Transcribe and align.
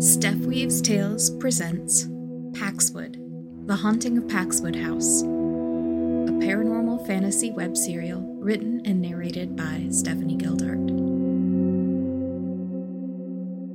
Steph 0.00 0.36
Weaves 0.36 0.80
Tales 0.80 1.28
presents 1.28 2.04
Paxwood, 2.52 3.16
The 3.66 3.74
Haunting 3.74 4.16
of 4.16 4.28
Paxwood 4.28 4.76
House, 4.76 5.22
a 5.22 6.30
paranormal 6.38 7.04
fantasy 7.04 7.50
web 7.50 7.76
serial 7.76 8.20
written 8.38 8.80
and 8.84 9.02
narrated 9.02 9.56
by 9.56 9.88
Stephanie 9.90 10.36
Gildart. 10.36 10.86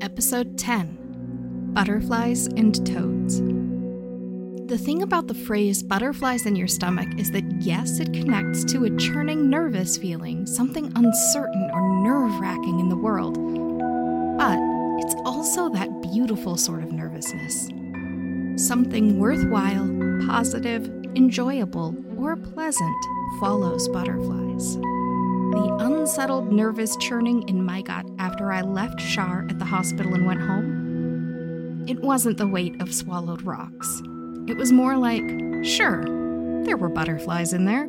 Episode 0.01 0.57
10 0.57 1.71
Butterflies 1.73 2.47
and 2.47 2.73
Toads. 2.87 3.41
The 4.69 4.77
thing 4.77 5.03
about 5.03 5.27
the 5.27 5.33
phrase 5.33 5.83
butterflies 5.83 6.45
in 6.45 6.55
your 6.55 6.69
stomach 6.69 7.19
is 7.19 7.31
that 7.31 7.43
yes, 7.59 7.99
it 7.99 8.13
connects 8.13 8.63
to 8.71 8.85
a 8.85 8.95
churning 8.95 9.49
nervous 9.49 9.97
feeling, 9.97 10.45
something 10.45 10.89
uncertain 10.95 11.69
or 11.73 12.01
nerve 12.01 12.39
wracking 12.39 12.79
in 12.79 12.87
the 12.87 12.95
world. 12.95 13.37
But 14.37 14.57
it's 15.03 15.15
also 15.25 15.69
that 15.69 16.02
beautiful 16.13 16.55
sort 16.55 16.83
of 16.83 16.91
nervousness. 16.91 17.69
Something 18.55 19.17
worthwhile, 19.17 19.89
positive, 20.27 20.85
enjoyable, 21.15 21.95
or 22.15 22.35
pleasant 22.35 23.05
follows 23.39 23.87
butterflies. 23.89 24.75
The 24.75 25.77
unsettled 25.79 26.53
nervous 26.53 26.95
churning 26.97 27.49
in 27.49 27.65
my 27.65 27.81
gut 27.81 28.05
after 28.19 28.51
I 28.51 28.61
left 28.61 28.99
Char 28.99 29.47
at 29.49 29.57
the 29.57 29.65
hospital 29.65 30.13
and 30.13 30.27
went 30.27 30.39
home. 30.39 31.85
It 31.87 31.99
wasn't 31.99 32.37
the 32.37 32.47
weight 32.47 32.79
of 32.79 32.93
swallowed 32.93 33.41
rocks. 33.41 34.01
It 34.47 34.55
was 34.55 34.71
more 34.71 34.95
like, 34.95 35.23
sure, 35.65 36.03
there 36.63 36.77
were 36.77 36.89
butterflies 36.89 37.53
in 37.53 37.65
there, 37.65 37.87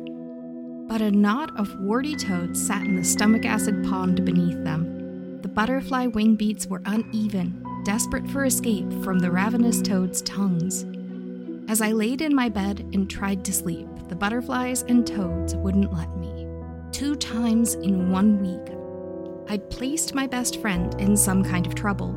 but 0.87 0.99
a 0.99 1.11
knot 1.11 1.55
of 1.59 1.79
warty 1.79 2.15
toads 2.15 2.65
sat 2.65 2.81
in 2.81 2.95
the 2.95 3.03
stomach 3.03 3.45
acid 3.45 3.85
pond 3.85 4.25
beneath 4.25 4.63
them 4.63 4.95
the 5.45 5.49
butterfly 5.49 6.07
wing 6.07 6.35
beats 6.35 6.65
were 6.65 6.81
uneven, 6.87 7.61
desperate 7.85 8.27
for 8.27 8.43
escape 8.45 8.91
from 9.03 9.19
the 9.19 9.29
ravenous 9.29 9.79
toads' 9.81 10.23
tongues. 10.23 10.85
As 11.69 11.81
I 11.81 11.91
laid 11.91 12.21
in 12.21 12.35
my 12.35 12.49
bed 12.49 12.79
and 12.93 13.09
tried 13.09 13.45
to 13.45 13.53
sleep, 13.53 13.87
the 14.09 14.15
butterflies 14.15 14.81
and 14.81 15.05
toads 15.05 15.55
wouldn't 15.55 15.93
let 15.93 16.17
me. 16.17 16.47
Two 16.91 17.15
times 17.15 17.75
in 17.75 18.09
one 18.11 18.41
week, 18.41 18.75
I'd 19.47 19.69
placed 19.69 20.15
my 20.15 20.25
best 20.25 20.59
friend 20.59 20.99
in 20.99 21.15
some 21.15 21.43
kind 21.43 21.67
of 21.67 21.75
trouble. 21.75 22.13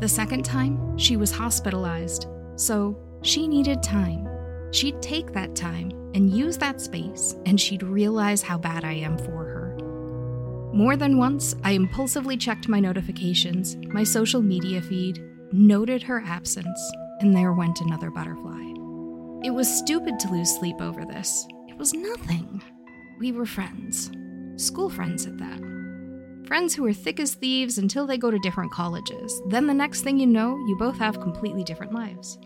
The 0.00 0.08
second 0.08 0.44
time, 0.44 0.98
she 0.98 1.16
was 1.16 1.30
hospitalized, 1.30 2.26
so 2.56 2.98
she 3.22 3.46
needed 3.46 3.82
time. 3.82 4.28
She'd 4.72 5.00
take 5.00 5.32
that 5.32 5.54
time 5.54 5.90
and 6.14 6.30
use 6.30 6.58
that 6.58 6.80
space, 6.80 7.36
and 7.46 7.60
she'd 7.60 7.84
realize 7.84 8.42
how 8.42 8.58
bad 8.58 8.84
I 8.84 8.94
am 8.94 9.16
for 9.18 9.44
her. 9.44 9.53
More 10.74 10.96
than 10.96 11.18
once, 11.18 11.54
I 11.62 11.70
impulsively 11.70 12.36
checked 12.36 12.66
my 12.66 12.80
notifications, 12.80 13.76
my 13.76 14.02
social 14.02 14.42
media 14.42 14.82
feed, 14.82 15.22
noted 15.52 16.02
her 16.02 16.20
absence, 16.26 16.92
and 17.20 17.32
there 17.32 17.52
went 17.52 17.80
another 17.80 18.10
butterfly. 18.10 18.60
It 19.44 19.50
was 19.50 19.68
stupid 19.72 20.18
to 20.18 20.32
lose 20.32 20.50
sleep 20.50 20.80
over 20.80 21.04
this. 21.04 21.46
It 21.68 21.78
was 21.78 21.94
nothing. 21.94 22.60
We 23.20 23.30
were 23.30 23.46
friends. 23.46 24.10
School 24.56 24.90
friends 24.90 25.26
at 25.26 25.38
that. 25.38 25.60
Friends 26.48 26.74
who 26.74 26.84
are 26.86 26.92
thick 26.92 27.20
as 27.20 27.34
thieves 27.34 27.78
until 27.78 28.04
they 28.04 28.18
go 28.18 28.32
to 28.32 28.38
different 28.40 28.72
colleges. 28.72 29.40
Then 29.46 29.68
the 29.68 29.74
next 29.74 30.00
thing 30.00 30.18
you 30.18 30.26
know, 30.26 30.56
you 30.66 30.74
both 30.76 30.98
have 30.98 31.20
completely 31.20 31.62
different 31.62 31.94
lives. 31.94 32.36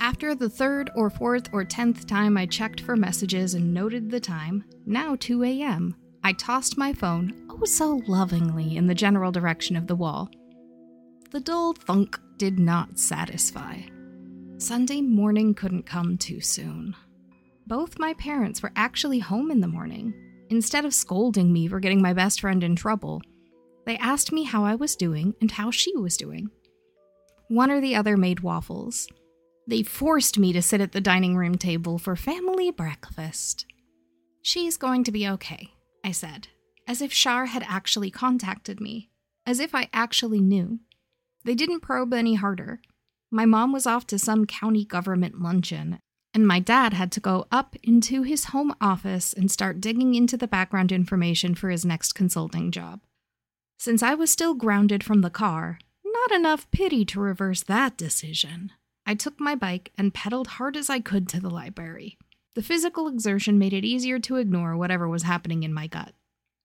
After 0.00 0.34
the 0.34 0.48
third 0.48 0.90
or 0.96 1.10
fourth 1.10 1.50
or 1.52 1.66
tenth 1.66 2.06
time 2.06 2.38
I 2.38 2.46
checked 2.46 2.80
for 2.80 2.96
messages 2.96 3.52
and 3.52 3.74
noted 3.74 4.10
the 4.10 4.18
time, 4.18 4.64
now 4.86 5.14
2 5.14 5.44
a.m., 5.44 5.94
I 6.22 6.32
tossed 6.34 6.76
my 6.76 6.92
phone, 6.92 7.46
oh 7.50 7.64
so 7.64 8.02
lovingly, 8.06 8.76
in 8.76 8.86
the 8.86 8.94
general 8.94 9.32
direction 9.32 9.76
of 9.76 9.86
the 9.86 9.96
wall. 9.96 10.30
The 11.30 11.40
dull 11.40 11.72
thunk 11.72 12.18
did 12.36 12.58
not 12.58 12.98
satisfy. 12.98 13.80
Sunday 14.58 15.00
morning 15.00 15.54
couldn't 15.54 15.86
come 15.86 16.18
too 16.18 16.40
soon. 16.40 16.94
Both 17.66 17.98
my 17.98 18.14
parents 18.14 18.62
were 18.62 18.72
actually 18.76 19.20
home 19.20 19.50
in 19.50 19.60
the 19.60 19.68
morning. 19.68 20.12
Instead 20.50 20.84
of 20.84 20.92
scolding 20.92 21.52
me 21.52 21.68
for 21.68 21.80
getting 21.80 22.02
my 22.02 22.12
best 22.12 22.40
friend 22.40 22.62
in 22.62 22.76
trouble, 22.76 23.22
they 23.86 23.96
asked 23.96 24.32
me 24.32 24.42
how 24.42 24.64
I 24.64 24.74
was 24.74 24.96
doing 24.96 25.34
and 25.40 25.50
how 25.50 25.70
she 25.70 25.96
was 25.96 26.16
doing. 26.16 26.50
One 27.48 27.70
or 27.70 27.80
the 27.80 27.94
other 27.96 28.16
made 28.16 28.40
waffles. 28.40 29.08
They 29.66 29.82
forced 29.82 30.38
me 30.38 30.52
to 30.52 30.62
sit 30.62 30.80
at 30.80 30.92
the 30.92 31.00
dining 31.00 31.36
room 31.36 31.56
table 31.56 31.98
for 31.98 32.16
family 32.16 32.70
breakfast. 32.70 33.66
She's 34.42 34.76
going 34.76 35.04
to 35.04 35.12
be 35.12 35.28
okay, 35.28 35.70
I 36.04 36.12
said, 36.12 36.48
as 36.86 37.00
if 37.00 37.12
Char 37.12 37.46
had 37.46 37.64
actually 37.68 38.10
contacted 38.10 38.80
me, 38.80 39.10
as 39.46 39.60
if 39.60 39.74
I 39.74 39.88
actually 39.92 40.40
knew. 40.40 40.80
They 41.44 41.54
didn't 41.54 41.80
probe 41.80 42.12
any 42.12 42.34
harder. 42.34 42.80
My 43.30 43.46
mom 43.46 43.72
was 43.72 43.86
off 43.86 44.06
to 44.08 44.18
some 44.18 44.46
county 44.46 44.84
government 44.84 45.40
luncheon, 45.40 46.00
and 46.34 46.46
my 46.46 46.60
dad 46.60 46.92
had 46.92 47.10
to 47.12 47.20
go 47.20 47.46
up 47.50 47.76
into 47.82 48.22
his 48.22 48.46
home 48.46 48.74
office 48.80 49.32
and 49.32 49.50
start 49.50 49.80
digging 49.80 50.14
into 50.14 50.36
the 50.36 50.48
background 50.48 50.92
information 50.92 51.54
for 51.54 51.70
his 51.70 51.84
next 51.84 52.12
consulting 52.12 52.70
job. 52.70 53.00
Since 53.78 54.02
I 54.02 54.14
was 54.14 54.30
still 54.30 54.54
grounded 54.54 55.02
from 55.02 55.22
the 55.22 55.30
car, 55.30 55.78
not 56.04 56.32
enough 56.32 56.70
pity 56.70 57.04
to 57.06 57.20
reverse 57.20 57.62
that 57.62 57.96
decision. 57.96 58.72
I 59.06 59.14
took 59.14 59.40
my 59.40 59.54
bike 59.54 59.92
and 59.96 60.14
pedaled 60.14 60.46
hard 60.48 60.76
as 60.76 60.90
I 60.90 61.00
could 61.00 61.28
to 61.30 61.40
the 61.40 61.50
library. 61.50 62.18
The 62.54 62.62
physical 62.62 63.06
exertion 63.06 63.58
made 63.58 63.72
it 63.72 63.84
easier 63.84 64.18
to 64.20 64.36
ignore 64.36 64.76
whatever 64.76 65.08
was 65.08 65.22
happening 65.22 65.62
in 65.62 65.72
my 65.72 65.86
gut. 65.86 66.14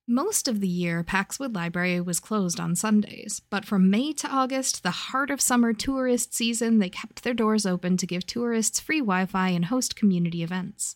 Most 0.08 0.48
of 0.48 0.60
the 0.60 0.68
year, 0.68 1.04
Paxwood 1.04 1.56
Library 1.56 2.00
was 2.00 2.20
closed 2.20 2.60
on 2.60 2.76
Sundays, 2.76 3.42
but 3.50 3.66
from 3.66 3.90
May 3.90 4.14
to 4.14 4.28
August, 4.28 4.84
the 4.84 4.92
heart 4.92 5.32
of 5.32 5.42
summer 5.42 5.74
tourist 5.74 6.34
season, 6.34 6.78
they 6.78 6.90
kept 6.90 7.24
their 7.24 7.34
doors 7.34 7.66
open 7.66 7.98
to 7.98 8.06
give 8.06 8.26
tourists 8.26 8.80
free 8.80 9.00
Wi 9.00 9.26
Fi 9.26 9.50
and 9.50 9.66
host 9.66 9.96
community 9.96 10.44
events. 10.44 10.94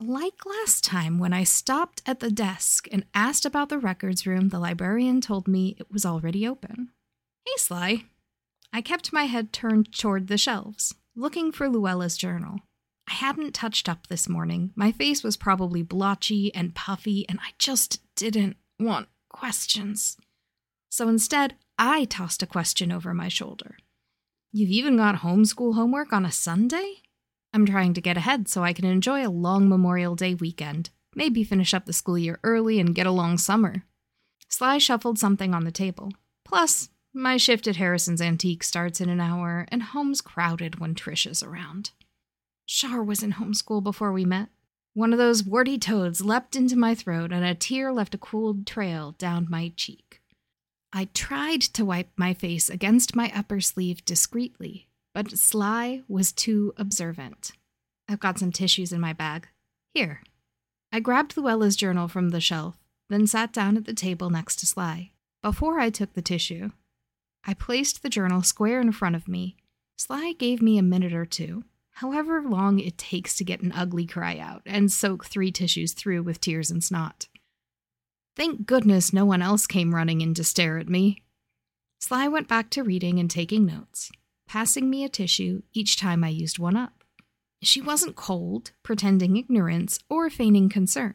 Like 0.00 0.46
last 0.46 0.84
time, 0.84 1.18
when 1.18 1.32
I 1.32 1.44
stopped 1.44 2.02
at 2.06 2.20
the 2.20 2.30
desk 2.30 2.88
and 2.90 3.04
asked 3.14 3.44
about 3.44 3.68
the 3.68 3.78
records 3.78 4.26
room, 4.26 4.48
the 4.48 4.58
librarian 4.58 5.20
told 5.20 5.46
me 5.46 5.76
it 5.78 5.90
was 5.90 6.06
already 6.06 6.48
open. 6.48 6.90
Hey, 7.44 7.52
Sly. 7.58 8.04
I 8.72 8.80
kept 8.80 9.12
my 9.12 9.24
head 9.24 9.52
turned 9.52 9.92
toward 9.92 10.28
the 10.28 10.38
shelves, 10.38 10.94
looking 11.14 11.52
for 11.52 11.68
Luella's 11.68 12.16
journal. 12.16 12.60
I 13.08 13.12
hadn't 13.12 13.54
touched 13.54 13.88
up 13.88 14.06
this 14.06 14.28
morning. 14.28 14.72
My 14.74 14.92
face 14.92 15.22
was 15.22 15.36
probably 15.36 15.82
blotchy 15.82 16.54
and 16.54 16.74
puffy, 16.74 17.28
and 17.28 17.38
I 17.40 17.50
just 17.58 18.00
didn't 18.16 18.56
want 18.78 19.08
questions. 19.28 20.16
So 20.88 21.08
instead, 21.08 21.56
I 21.78 22.04
tossed 22.04 22.42
a 22.42 22.46
question 22.46 22.92
over 22.92 23.12
my 23.12 23.28
shoulder. 23.28 23.76
You've 24.52 24.70
even 24.70 24.96
got 24.96 25.16
homeschool 25.16 25.74
homework 25.74 26.12
on 26.12 26.24
a 26.24 26.30
Sunday? 26.32 27.02
I'm 27.52 27.66
trying 27.66 27.94
to 27.94 28.00
get 28.00 28.16
ahead 28.16 28.48
so 28.48 28.62
I 28.62 28.72
can 28.72 28.84
enjoy 28.84 29.26
a 29.26 29.30
long 29.30 29.68
Memorial 29.68 30.14
Day 30.14 30.34
weekend, 30.34 30.90
maybe 31.14 31.44
finish 31.44 31.74
up 31.74 31.86
the 31.86 31.92
school 31.92 32.18
year 32.18 32.38
early 32.44 32.80
and 32.80 32.94
get 32.94 33.06
a 33.06 33.12
long 33.12 33.38
summer. 33.38 33.84
Sly 34.48 34.78
shuffled 34.78 35.18
something 35.18 35.54
on 35.54 35.64
the 35.64 35.72
table. 35.72 36.12
Plus, 36.44 36.90
my 37.12 37.36
shift 37.36 37.66
at 37.66 37.76
Harrison's 37.76 38.20
Antique 38.20 38.64
starts 38.64 39.00
in 39.00 39.08
an 39.08 39.20
hour, 39.20 39.66
and 39.68 39.82
home's 39.82 40.20
crowded 40.20 40.80
when 40.80 40.94
Trish 40.94 41.28
is 41.28 41.42
around. 41.42 41.90
Char 42.66 43.02
was 43.02 43.22
in 43.22 43.34
homeschool 43.34 43.82
before 43.82 44.12
we 44.12 44.24
met. 44.24 44.48
One 44.94 45.12
of 45.12 45.18
those 45.18 45.44
warty 45.44 45.76
toads 45.78 46.24
leapt 46.24 46.54
into 46.54 46.76
my 46.76 46.94
throat, 46.94 47.32
and 47.32 47.44
a 47.44 47.54
tear 47.54 47.92
left 47.92 48.14
a 48.14 48.18
cool 48.18 48.56
trail 48.64 49.12
down 49.18 49.46
my 49.50 49.72
cheek. 49.76 50.20
I 50.92 51.06
tried 51.06 51.60
to 51.62 51.84
wipe 51.84 52.10
my 52.16 52.32
face 52.34 52.70
against 52.70 53.16
my 53.16 53.32
upper 53.34 53.60
sleeve 53.60 54.04
discreetly, 54.04 54.88
but 55.12 55.36
Sly 55.36 56.02
was 56.06 56.32
too 56.32 56.72
observant. 56.76 57.52
I've 58.08 58.20
got 58.20 58.38
some 58.38 58.52
tissues 58.52 58.92
in 58.92 59.00
my 59.00 59.12
bag. 59.12 59.48
Here. 59.92 60.22
I 60.92 61.00
grabbed 61.00 61.36
Luella's 61.36 61.74
journal 61.74 62.06
from 62.06 62.28
the 62.28 62.40
shelf, 62.40 62.78
then 63.10 63.26
sat 63.26 63.52
down 63.52 63.76
at 63.76 63.86
the 63.86 63.94
table 63.94 64.30
next 64.30 64.60
to 64.60 64.66
Sly. 64.66 65.10
Before 65.42 65.80
I 65.80 65.90
took 65.90 66.12
the 66.12 66.22
tissue, 66.22 66.70
I 67.44 67.54
placed 67.54 68.02
the 68.02 68.08
journal 68.08 68.42
square 68.42 68.80
in 68.80 68.92
front 68.92 69.16
of 69.16 69.26
me. 69.26 69.56
Sly 69.98 70.32
gave 70.38 70.62
me 70.62 70.78
a 70.78 70.82
minute 70.82 71.12
or 71.12 71.26
two, 71.26 71.64
however 71.94 72.42
long 72.42 72.78
it 72.78 72.98
takes 72.98 73.36
to 73.36 73.44
get 73.44 73.60
an 73.60 73.72
ugly 73.72 74.06
cry 74.06 74.38
out 74.38 74.62
and 74.66 74.90
soak 74.90 75.24
three 75.24 75.52
tissues 75.52 75.92
through 75.92 76.22
with 76.22 76.40
tears 76.40 76.70
and 76.70 76.82
snot. 76.82 77.28
Thank 78.36 78.66
goodness 78.66 79.12
no 79.12 79.24
one 79.24 79.42
else 79.42 79.66
came 79.66 79.94
running 79.94 80.20
in 80.20 80.34
to 80.34 80.44
stare 80.44 80.78
at 80.78 80.88
me. 80.88 81.22
Sly 82.00 82.26
went 82.28 82.48
back 82.48 82.68
to 82.70 82.82
reading 82.82 83.18
and 83.18 83.30
taking 83.30 83.64
notes, 83.64 84.10
passing 84.48 84.90
me 84.90 85.04
a 85.04 85.08
tissue 85.08 85.62
each 85.72 85.96
time 85.96 86.24
I 86.24 86.28
used 86.28 86.58
one 86.58 86.76
up. 86.76 87.04
She 87.62 87.80
wasn't 87.80 88.16
cold, 88.16 88.72
pretending 88.82 89.36
ignorance, 89.36 89.98
or 90.10 90.28
feigning 90.28 90.68
concern. 90.68 91.14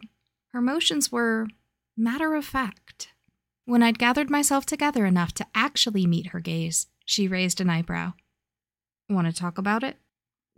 Her 0.54 0.62
motions 0.62 1.12
were 1.12 1.48
matter 1.96 2.34
of 2.34 2.46
fact. 2.46 3.10
When 3.66 3.84
I'd 3.84 4.00
gathered 4.00 4.32
myself 4.32 4.66
together 4.66 5.06
enough 5.06 5.34
to 5.34 5.46
actually 5.54 6.08
meet 6.08 6.28
her 6.28 6.40
gaze, 6.40 6.88
she 7.06 7.28
raised 7.28 7.62
an 7.62 7.70
eyebrow. 7.70 8.14
Want 9.10 9.28
to 9.28 9.34
talk 9.34 9.58
about 9.58 9.84
it? 9.84 9.98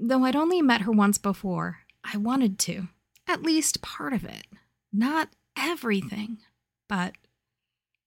Though 0.04 0.26
I'd 0.26 0.36
only 0.36 0.64
met 0.64 0.82
her 0.82 0.92
once 0.92 1.20
before, 1.20 1.82
I 2.04 2.18
wanted 2.18 2.58
to. 2.60 2.88
At 3.28 3.44
least 3.44 3.84
part 3.84 4.14
of 4.14 4.26
it. 4.26 4.48
Not 4.92 5.30
everything. 5.56 6.40
But 6.90 7.14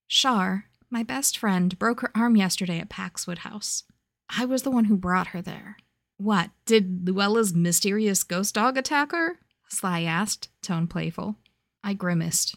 Char, 0.08 0.64
my 0.90 1.04
best 1.04 1.38
friend, 1.38 1.78
broke 1.78 2.00
her 2.00 2.10
arm 2.12 2.34
yesterday 2.34 2.80
at 2.80 2.88
Paxwood 2.88 3.38
House. 3.38 3.84
I 4.28 4.44
was 4.44 4.64
the 4.64 4.72
one 4.72 4.86
who 4.86 4.96
brought 4.96 5.28
her 5.28 5.40
there. 5.40 5.76
What, 6.16 6.50
did 6.66 7.06
Luella's 7.06 7.54
mysterious 7.54 8.24
ghost 8.24 8.56
dog 8.56 8.76
attack 8.76 9.12
her? 9.12 9.38
Sly 9.68 10.02
asked, 10.02 10.48
tone 10.62 10.88
playful. 10.88 11.36
I 11.84 11.94
grimaced. 11.94 12.56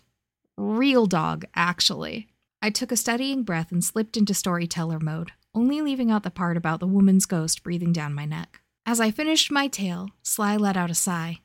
Real 0.58 1.06
dog, 1.06 1.46
actually. 1.54 2.28
I 2.60 2.72
took 2.72 2.92
a 2.92 2.98
steadying 2.98 3.44
breath 3.44 3.72
and 3.72 3.84
slipped 3.84 4.18
into 4.18 4.34
storyteller 4.34 5.00
mode, 5.00 5.34
only 5.54 5.80
leaving 5.82 6.10
out 6.10 6.24
the 6.24 6.32
part 6.32 6.58
about 6.58 6.80
the 6.80 6.88
woman's 6.88 7.28
ghost 7.28 7.64
breathing 7.64 7.94
down 7.94 8.16
my 8.16 8.26
neck. 8.26 8.62
As 8.88 9.02
I 9.02 9.12
finished 9.12 9.52
my 9.52 9.68
tale, 9.68 10.12
Sly 10.24 10.56
let 10.56 10.78
out 10.78 10.90
a 10.90 10.96
sigh. 10.96 11.42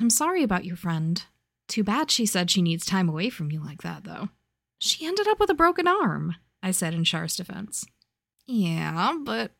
I'm 0.00 0.08
sorry 0.08 0.42
about 0.42 0.64
your 0.64 0.76
friend. 0.76 1.22
Too 1.68 1.84
bad 1.84 2.10
she 2.10 2.24
said 2.24 2.50
she 2.50 2.62
needs 2.62 2.86
time 2.86 3.06
away 3.06 3.28
from 3.28 3.52
you 3.52 3.62
like 3.62 3.82
that, 3.82 4.04
though. 4.04 4.30
She 4.78 5.06
ended 5.06 5.28
up 5.28 5.38
with 5.38 5.50
a 5.50 5.54
broken 5.54 5.86
arm, 5.86 6.36
I 6.62 6.70
said 6.70 6.94
in 6.94 7.04
Char's 7.04 7.36
defense. 7.36 7.84
Yeah, 8.46 9.12
but 9.22 9.52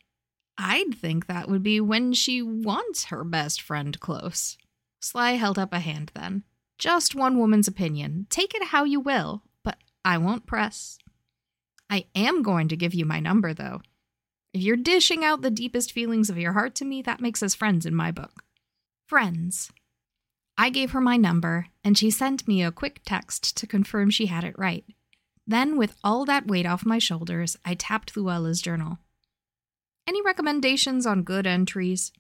I'd 0.56 0.94
think 0.94 1.26
that 1.26 1.50
would 1.50 1.62
be 1.62 1.78
when 1.78 2.14
she 2.14 2.40
wants 2.40 3.06
her 3.06 3.22
best 3.22 3.60
friend 3.60 4.00
close. 4.00 4.56
Sly 5.02 5.32
held 5.32 5.58
up 5.58 5.74
a 5.74 5.80
hand 5.80 6.12
then. 6.14 6.42
Just 6.78 7.14
one 7.14 7.38
woman's 7.38 7.68
opinion. 7.68 8.28
Take 8.30 8.54
it 8.54 8.68
how 8.68 8.84
you 8.84 8.98
will, 8.98 9.42
but 9.62 9.76
I 10.06 10.16
won't 10.16 10.46
press. 10.46 10.96
I 11.90 12.06
am 12.14 12.42
going 12.42 12.68
to 12.68 12.78
give 12.78 12.94
you 12.94 13.04
my 13.04 13.20
number, 13.20 13.52
though. 13.52 13.82
If 14.56 14.62
you're 14.62 14.78
dishing 14.78 15.22
out 15.22 15.42
the 15.42 15.50
deepest 15.50 15.92
feelings 15.92 16.30
of 16.30 16.38
your 16.38 16.54
heart 16.54 16.74
to 16.76 16.86
me, 16.86 17.02
that 17.02 17.20
makes 17.20 17.42
us 17.42 17.54
friends 17.54 17.84
in 17.84 17.94
my 17.94 18.10
book. 18.10 18.42
Friends. 19.06 19.70
I 20.56 20.70
gave 20.70 20.92
her 20.92 21.00
my 21.02 21.18
number, 21.18 21.66
and 21.84 21.98
she 21.98 22.10
sent 22.10 22.48
me 22.48 22.62
a 22.62 22.72
quick 22.72 23.02
text 23.04 23.54
to 23.58 23.66
confirm 23.66 24.08
she 24.08 24.26
had 24.26 24.44
it 24.44 24.58
right. 24.58 24.86
Then, 25.46 25.76
with 25.76 25.94
all 26.02 26.24
that 26.24 26.46
weight 26.46 26.64
off 26.64 26.86
my 26.86 26.98
shoulders, 26.98 27.58
I 27.66 27.74
tapped 27.74 28.16
Luella's 28.16 28.62
journal. 28.62 28.96
Any 30.06 30.22
recommendations 30.22 31.04
on 31.04 31.22
good 31.22 31.46
entries? 31.46 32.10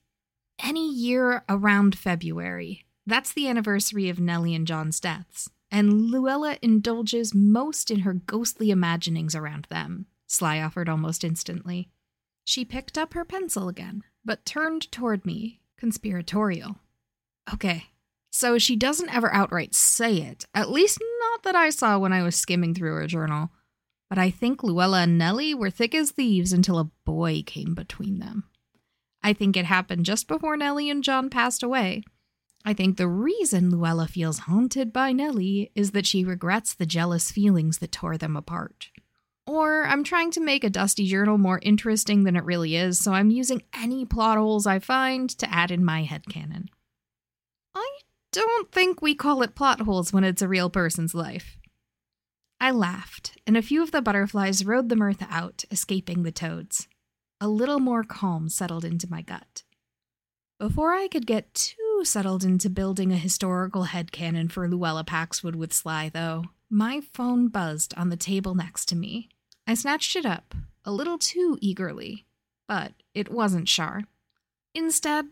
Any 0.62 0.92
year 0.92 1.42
around 1.48 1.96
February. 1.96 2.84
That's 3.06 3.32
the 3.32 3.48
anniversary 3.48 4.10
of 4.10 4.20
Nellie 4.20 4.54
and 4.54 4.66
John's 4.66 5.00
deaths, 5.00 5.48
and 5.70 6.10
Luella 6.10 6.58
indulges 6.60 7.34
most 7.34 7.90
in 7.90 8.00
her 8.00 8.12
ghostly 8.12 8.70
imaginings 8.70 9.34
around 9.34 9.66
them, 9.70 10.04
Sly 10.26 10.60
offered 10.60 10.90
almost 10.90 11.24
instantly. 11.24 11.88
She 12.48 12.64
picked 12.64 12.96
up 12.96 13.12
her 13.14 13.24
pencil 13.24 13.68
again, 13.68 14.04
but 14.24 14.46
turned 14.46 14.92
toward 14.92 15.26
me, 15.26 15.58
conspiratorial. 15.76 16.76
Okay, 17.52 17.86
so 18.30 18.56
she 18.56 18.76
doesn't 18.76 19.12
ever 19.12 19.34
outright 19.34 19.74
say 19.74 20.18
it, 20.18 20.44
at 20.54 20.70
least 20.70 21.00
not 21.18 21.42
that 21.42 21.56
I 21.56 21.70
saw 21.70 21.98
when 21.98 22.12
I 22.12 22.22
was 22.22 22.36
skimming 22.36 22.72
through 22.72 22.94
her 22.94 23.08
journal. 23.08 23.50
But 24.08 24.18
I 24.18 24.30
think 24.30 24.62
Luella 24.62 25.02
and 25.02 25.18
Nellie 25.18 25.54
were 25.54 25.70
thick 25.70 25.92
as 25.92 26.12
thieves 26.12 26.52
until 26.52 26.78
a 26.78 26.90
boy 27.04 27.42
came 27.44 27.74
between 27.74 28.20
them. 28.20 28.44
I 29.24 29.32
think 29.32 29.56
it 29.56 29.64
happened 29.64 30.04
just 30.04 30.28
before 30.28 30.56
Nellie 30.56 30.88
and 30.88 31.02
John 31.02 31.28
passed 31.28 31.64
away. 31.64 32.04
I 32.64 32.74
think 32.74 32.96
the 32.96 33.08
reason 33.08 33.70
Luella 33.70 34.06
feels 34.06 34.38
haunted 34.40 34.92
by 34.92 35.10
Nellie 35.10 35.72
is 35.74 35.90
that 35.90 36.06
she 36.06 36.22
regrets 36.22 36.74
the 36.74 36.86
jealous 36.86 37.32
feelings 37.32 37.78
that 37.78 37.90
tore 37.90 38.16
them 38.16 38.36
apart. 38.36 38.90
Or 39.46 39.84
I'm 39.84 40.02
trying 40.02 40.32
to 40.32 40.40
make 40.40 40.64
a 40.64 40.70
dusty 40.70 41.06
journal 41.06 41.38
more 41.38 41.60
interesting 41.62 42.24
than 42.24 42.36
it 42.36 42.44
really 42.44 42.74
is, 42.74 42.98
so 42.98 43.12
I'm 43.12 43.30
using 43.30 43.62
any 43.72 44.04
plot 44.04 44.38
holes 44.38 44.66
I 44.66 44.80
find 44.80 45.30
to 45.38 45.52
add 45.52 45.70
in 45.70 45.84
my 45.84 46.04
headcanon. 46.04 46.66
I 47.74 47.98
don't 48.32 48.72
think 48.72 49.00
we 49.00 49.14
call 49.14 49.42
it 49.42 49.54
plot 49.54 49.80
holes 49.80 50.12
when 50.12 50.24
it's 50.24 50.42
a 50.42 50.48
real 50.48 50.68
person's 50.68 51.14
life. 51.14 51.58
I 52.60 52.70
laughed, 52.70 53.38
and 53.46 53.56
a 53.56 53.62
few 53.62 53.82
of 53.82 53.92
the 53.92 54.02
butterflies 54.02 54.64
rode 54.64 54.88
the 54.88 54.96
mirth 54.96 55.22
out, 55.30 55.64
escaping 55.70 56.22
the 56.22 56.32
toads. 56.32 56.88
A 57.40 57.48
little 57.48 57.80
more 57.80 58.02
calm 58.02 58.48
settled 58.48 58.84
into 58.84 59.10
my 59.10 59.22
gut. 59.22 59.62
Before 60.58 60.94
I 60.94 61.06
could 61.06 61.26
get 61.26 61.52
too 61.52 62.00
settled 62.02 62.42
into 62.42 62.70
building 62.70 63.12
a 63.12 63.16
historical 63.16 63.84
headcanon 63.84 64.50
for 64.50 64.66
Luella 64.66 65.04
Paxwood 65.04 65.54
with 65.54 65.74
Sly, 65.74 66.08
though, 66.08 66.44
my 66.70 67.02
phone 67.12 67.48
buzzed 67.48 67.92
on 67.96 68.08
the 68.08 68.16
table 68.16 68.54
next 68.54 68.86
to 68.86 68.96
me. 68.96 69.28
I 69.66 69.74
snatched 69.74 70.14
it 70.16 70.24
up, 70.24 70.54
a 70.84 70.92
little 70.92 71.18
too 71.18 71.58
eagerly, 71.60 72.26
but 72.68 72.92
it 73.14 73.30
wasn't 73.30 73.66
Char. 73.66 74.04
Instead, 74.74 75.26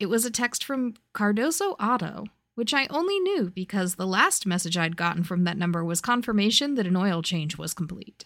it 0.00 0.06
was 0.06 0.24
a 0.24 0.30
text 0.30 0.64
from 0.64 0.94
Cardoso 1.14 1.76
Auto, 1.80 2.24
which 2.54 2.74
I 2.74 2.88
only 2.90 3.20
knew 3.20 3.50
because 3.50 3.94
the 3.94 4.06
last 4.06 4.46
message 4.46 4.76
I'd 4.76 4.96
gotten 4.96 5.22
from 5.22 5.44
that 5.44 5.56
number 5.56 5.84
was 5.84 6.00
confirmation 6.00 6.74
that 6.74 6.86
an 6.86 6.96
oil 6.96 7.22
change 7.22 7.56
was 7.56 7.74
complete. 7.74 8.24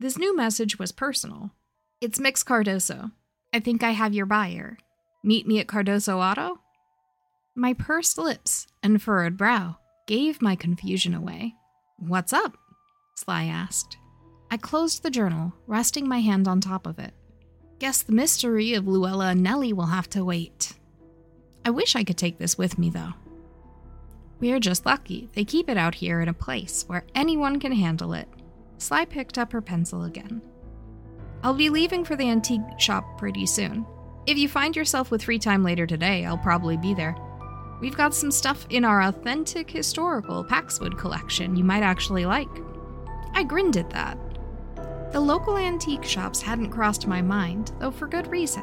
This 0.00 0.16
new 0.16 0.34
message 0.34 0.78
was 0.78 0.92
personal. 0.92 1.50
It's 2.00 2.20
Mix 2.20 2.42
Cardoso. 2.42 3.12
I 3.52 3.60
think 3.60 3.82
I 3.82 3.90
have 3.90 4.14
your 4.14 4.26
buyer. 4.26 4.78
Meet 5.22 5.46
me 5.46 5.58
at 5.58 5.66
Cardoso 5.66 6.16
Auto? 6.18 6.60
My 7.54 7.74
pursed 7.74 8.16
lips 8.16 8.66
and 8.82 9.02
furrowed 9.02 9.36
brow 9.36 9.78
gave 10.06 10.40
my 10.40 10.54
confusion 10.54 11.12
away. 11.12 11.54
What's 11.98 12.32
up? 12.32 12.56
Sly 13.16 13.44
asked. 13.44 13.98
I 14.50 14.56
closed 14.56 15.02
the 15.02 15.10
journal, 15.10 15.52
resting 15.66 16.08
my 16.08 16.20
hand 16.20 16.48
on 16.48 16.60
top 16.60 16.86
of 16.86 16.98
it. 16.98 17.12
Guess 17.78 18.02
the 18.02 18.12
mystery 18.12 18.74
of 18.74 18.88
Luella 18.88 19.28
and 19.28 19.42
Nellie 19.42 19.72
will 19.72 19.86
have 19.86 20.08
to 20.10 20.24
wait. 20.24 20.72
I 21.64 21.70
wish 21.70 21.94
I 21.94 22.02
could 22.02 22.16
take 22.16 22.38
this 22.38 22.56
with 22.56 22.78
me, 22.78 22.88
though. 22.88 23.12
We're 24.40 24.60
just 24.60 24.86
lucky. 24.86 25.28
They 25.34 25.44
keep 25.44 25.68
it 25.68 25.76
out 25.76 25.94
here 25.94 26.20
in 26.20 26.28
a 26.28 26.34
place 26.34 26.84
where 26.86 27.04
anyone 27.14 27.60
can 27.60 27.72
handle 27.72 28.14
it. 28.14 28.28
Sly 28.78 29.04
picked 29.04 29.36
up 29.36 29.52
her 29.52 29.60
pencil 29.60 30.04
again. 30.04 30.40
I'll 31.42 31.54
be 31.54 31.70
leaving 31.70 32.04
for 32.04 32.16
the 32.16 32.28
antique 32.28 32.62
shop 32.78 33.18
pretty 33.18 33.46
soon. 33.46 33.84
If 34.26 34.38
you 34.38 34.48
find 34.48 34.74
yourself 34.74 35.10
with 35.10 35.22
free 35.22 35.38
time 35.38 35.62
later 35.62 35.86
today, 35.86 36.24
I'll 36.24 36.38
probably 36.38 36.76
be 36.76 36.94
there. 36.94 37.16
We've 37.80 37.96
got 37.96 38.14
some 38.14 38.30
stuff 38.30 38.66
in 38.70 38.84
our 38.84 39.02
authentic 39.02 39.70
historical 39.70 40.44
Paxwood 40.44 40.98
collection 40.98 41.54
you 41.54 41.64
might 41.64 41.82
actually 41.82 42.26
like. 42.26 42.48
I 43.34 43.44
grinned 43.44 43.76
at 43.76 43.90
that. 43.90 44.18
The 45.12 45.20
local 45.20 45.56
antique 45.56 46.04
shops 46.04 46.42
hadn't 46.42 46.70
crossed 46.70 47.06
my 47.06 47.22
mind, 47.22 47.72
though 47.78 47.90
for 47.90 48.06
good 48.06 48.30
reason. 48.30 48.62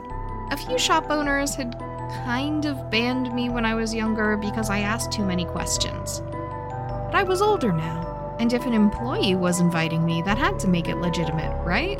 A 0.51 0.57
few 0.57 0.77
shop 0.77 1.07
owners 1.09 1.55
had 1.55 1.77
kind 2.23 2.65
of 2.65 2.91
banned 2.91 3.33
me 3.33 3.49
when 3.49 3.65
I 3.65 3.73
was 3.73 3.95
younger 3.95 4.37
because 4.37 4.69
I 4.69 4.79
asked 4.79 5.11
too 5.11 5.25
many 5.25 5.45
questions. 5.45 6.21
But 6.21 7.15
I 7.15 7.23
was 7.23 7.41
older 7.41 7.71
now, 7.71 8.35
and 8.39 8.53
if 8.53 8.65
an 8.67 8.73
employee 8.73 9.33
was 9.33 9.59
inviting 9.59 10.05
me, 10.05 10.21
that 10.21 10.37
had 10.37 10.59
to 10.59 10.67
make 10.67 10.87
it 10.87 10.97
legitimate, 10.97 11.55
right? 11.65 11.99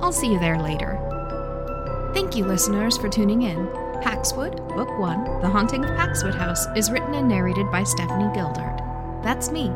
I'll 0.00 0.12
see 0.12 0.32
you 0.32 0.38
there 0.38 0.60
later. 0.60 0.98
Thank 2.14 2.36
you, 2.36 2.44
listeners, 2.44 2.96
for 2.98 3.08
tuning 3.08 3.42
in. 3.42 3.66
Paxwood, 4.00 4.56
Book 4.68 4.96
1, 4.98 5.40
The 5.40 5.48
Haunting 5.48 5.84
of 5.84 5.90
Paxwood 5.96 6.34
House, 6.34 6.66
is 6.76 6.90
written 6.90 7.14
and 7.14 7.28
narrated 7.28 7.68
by 7.72 7.82
Stephanie 7.82 8.32
Gildard. 8.32 8.78
That's 9.24 9.50
me. 9.50 9.72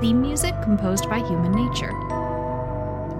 Theme 0.00 0.20
music 0.20 0.54
composed 0.62 1.08
by 1.08 1.18
Human 1.18 1.52
Nature. 1.52 1.92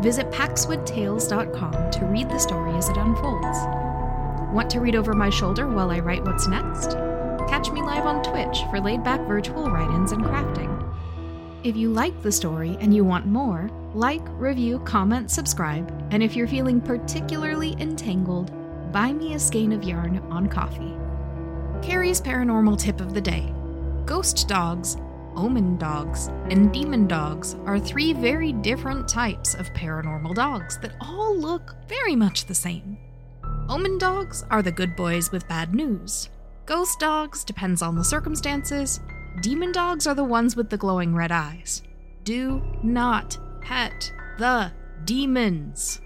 Visit 0.00 0.30
paxwoodtales.com 0.30 1.90
to 1.90 2.06
read 2.06 2.28
the 2.28 2.38
story 2.38 2.72
as 2.76 2.88
it 2.88 2.96
unfolds. 2.96 3.58
Want 4.52 4.70
to 4.70 4.80
read 4.80 4.94
over 4.94 5.12
my 5.12 5.28
shoulder 5.28 5.66
while 5.66 5.90
I 5.90 5.98
write 5.98 6.24
what's 6.24 6.46
next? 6.46 6.92
Catch 7.48 7.70
me 7.70 7.82
live 7.82 8.06
on 8.06 8.22
Twitch 8.22 8.60
for 8.70 8.80
laid 8.80 9.02
back 9.02 9.20
virtual 9.22 9.70
write 9.70 9.90
ins 9.90 10.12
and 10.12 10.24
crafting. 10.24 10.74
If 11.64 11.76
you 11.76 11.90
like 11.90 12.22
the 12.22 12.30
story 12.30 12.76
and 12.80 12.94
you 12.94 13.04
want 13.04 13.26
more, 13.26 13.68
like, 13.94 14.22
review, 14.32 14.78
comment, 14.80 15.30
subscribe, 15.30 15.92
and 16.10 16.22
if 16.22 16.36
you're 16.36 16.46
feeling 16.46 16.80
particularly 16.80 17.74
entangled, 17.80 18.52
buy 18.92 19.12
me 19.12 19.34
a 19.34 19.38
skein 19.38 19.72
of 19.72 19.82
yarn 19.82 20.18
on 20.30 20.48
Ko-fi. 20.48 20.96
Kerry's 21.82 22.20
paranormal 22.20 22.78
tip 22.78 23.00
of 23.00 23.14
the 23.14 23.20
day 23.20 23.52
Ghost 24.06 24.48
dogs, 24.48 24.96
omen 25.38 25.76
dogs, 25.76 26.26
and 26.50 26.72
demon 26.72 27.06
dogs 27.06 27.54
are 27.64 27.78
three 27.78 28.12
very 28.12 28.52
different 28.52 29.08
types 29.08 29.54
of 29.54 29.72
paranormal 29.72 30.34
dogs 30.34 30.78
that 30.78 30.96
all 31.00 31.38
look 31.38 31.76
very 31.88 32.16
much 32.16 32.46
the 32.46 32.54
same. 32.54 32.98
Omen 33.68 33.98
dogs 33.98 34.44
are 34.50 34.62
the 34.62 34.72
good 34.72 34.96
boys 34.96 35.30
with 35.30 35.46
bad 35.48 35.74
news. 35.74 36.28
Ghost 36.66 36.98
dogs 36.98 37.44
depends 37.44 37.82
on 37.82 37.94
the 37.94 38.04
circumstances. 38.04 39.00
Demon 39.40 39.70
dogs 39.70 40.08
are 40.08 40.14
the 40.14 40.24
ones 40.24 40.56
with 40.56 40.70
the 40.70 40.76
glowing 40.76 41.14
red 41.14 41.30
eyes. 41.30 41.82
Do 42.24 42.60
not 42.82 43.38
pet 43.60 44.12
the 44.38 44.72
demons. 45.04 46.00